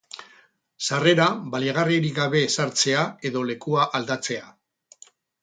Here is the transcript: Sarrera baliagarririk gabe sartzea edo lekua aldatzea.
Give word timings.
Sarrera 0.85 1.27
baliagarririk 1.55 2.15
gabe 2.21 2.41
sartzea 2.57 3.05
edo 3.31 3.45
lekua 3.51 3.87
aldatzea. 4.01 4.51